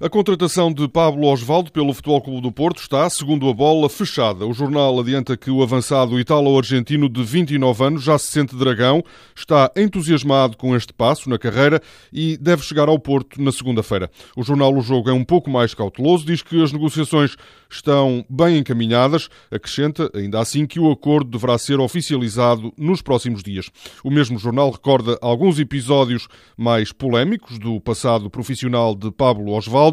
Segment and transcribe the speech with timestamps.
[0.00, 4.44] A contratação de Pablo Osvaldo pelo Futebol Clube do Porto está, segundo a bola, fechada.
[4.44, 9.04] O jornal adianta que o avançado italo-argentino de 29 anos já se sente dragão,
[9.36, 11.80] está entusiasmado com este passo na carreira
[12.12, 14.10] e deve chegar ao Porto na segunda-feira.
[14.36, 17.36] O jornal O Jogo é um pouco mais cauteloso, diz que as negociações
[17.70, 23.70] estão bem encaminhadas, acrescenta, ainda assim, que o acordo deverá ser oficializado nos próximos dias.
[24.02, 26.26] O mesmo jornal recorda alguns episódios
[26.58, 29.83] mais polémicos do passado profissional de Pablo Osvaldo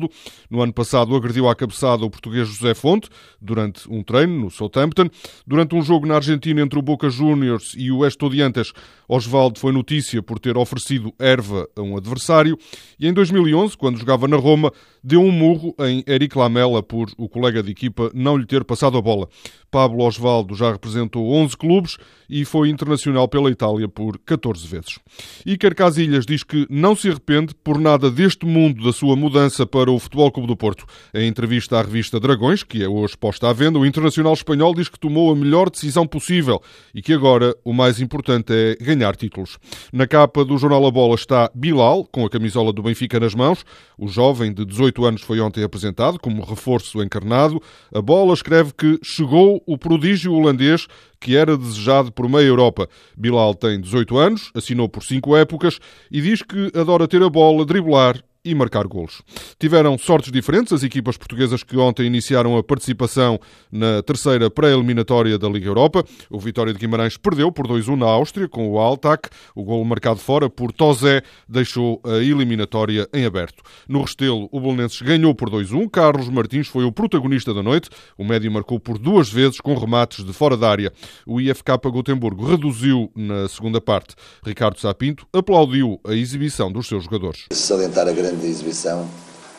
[0.50, 3.10] no ano passado agrediu à cabeçada o português José Fonte
[3.42, 5.10] durante um treino no Southampton.
[5.46, 8.74] Durante um jogo na Argentina entre o Boca Juniors e o Estudiantes,
[9.08, 12.58] Osvaldo foi notícia por ter oferecido erva a um adversário.
[13.00, 14.72] E em 2011, quando jogava na Roma,
[15.04, 18.98] deu um murro em Eric Lamela por o colega de equipa não lhe ter passado
[18.98, 19.28] a bola.
[19.72, 21.98] Pablo Osvaldo já representou 11 clubes
[22.30, 25.00] e foi internacional pela Itália por 14 vezes.
[25.46, 29.81] Iker Casilhas diz que não se arrepende por nada deste mundo da sua mudança para
[29.90, 30.86] o Futebol Clube do Porto.
[31.14, 34.90] Em entrevista à revista Dragões, que é hoje posta à venda, o internacional espanhol diz
[34.90, 36.62] que tomou a melhor decisão possível
[36.94, 39.58] e que agora o mais importante é ganhar títulos.
[39.92, 43.66] Na capa do jornal A Bola está Bilal, com a camisola do Benfica nas mãos.
[43.98, 47.62] O jovem de 18 anos foi ontem apresentado como reforço encarnado.
[47.94, 50.88] A Bola escreve que chegou o prodígio holandês
[51.22, 52.90] que era desejado por meia Europa.
[53.16, 55.80] Bilal tem 18 anos, assinou por cinco épocas
[56.12, 59.22] e diz que adora ter a bola, driblar e marcar golos.
[59.60, 63.40] Tiveram sortes diferentes as equipas portuguesas que ontem iniciaram a participação
[63.72, 66.04] na terceira pré-eliminatória da Liga Europa.
[66.30, 69.30] O Vitória de Guimarães perdeu por 2-1 na Áustria com o Altac.
[69.56, 73.62] O golo marcado fora por Tozé deixou a eliminatória em aberto.
[73.88, 75.90] No Restelo, o Bolonenses ganhou por 2-1.
[75.90, 77.90] Carlos Martins foi o protagonista da noite.
[78.18, 80.92] O médio marcou por duas vezes com remates de fora da área.
[81.28, 84.16] O IFK Gotemburgo reduziu na segunda parte.
[84.44, 87.46] Ricardo Sapinto aplaudiu a exibição dos seus jogadores.
[87.52, 89.08] Salientar a grande grande exibição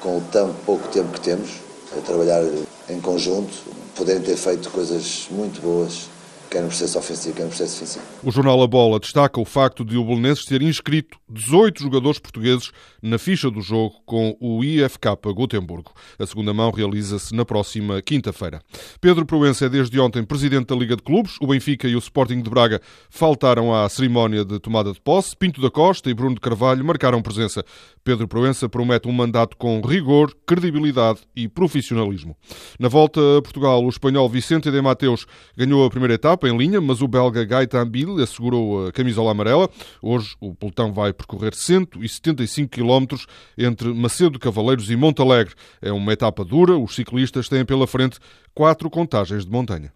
[0.00, 1.50] com o tão pouco tempo que temos
[1.96, 2.42] a trabalhar
[2.88, 3.52] em conjunto,
[3.94, 6.08] poderem ter feito coisas muito boas
[6.52, 8.04] quer no processo ofensivo, quer no processo defensivo.
[8.22, 12.70] O jornal A Bola destaca o facto de o Belenenses ter inscrito 18 jogadores portugueses
[13.00, 15.92] na ficha do jogo com o IFK Gotemburgo.
[16.18, 18.60] A segunda mão realiza-se na próxima quinta-feira.
[19.00, 21.36] Pedro Proença é desde ontem presidente da Liga de Clubes.
[21.40, 25.34] O Benfica e o Sporting de Braga faltaram à cerimónia de tomada de posse.
[25.34, 27.64] Pinto da Costa e Bruno de Carvalho marcaram presença.
[28.04, 32.36] Pedro Proença promete um mandato com rigor, credibilidade e profissionalismo.
[32.78, 35.26] Na volta a Portugal, o espanhol Vicente de Mateus
[35.56, 39.30] ganhou a primeira etapa etapa em linha, mas o belga Gaetan Bill assegurou a camisola
[39.30, 39.68] amarela.
[40.00, 43.16] Hoje o pelotão vai percorrer 175 km
[43.56, 45.54] entre Macedo Cavaleiros e Montalegre.
[45.80, 48.18] É uma etapa dura, os ciclistas têm pela frente
[48.54, 49.92] quatro contagens de montanha.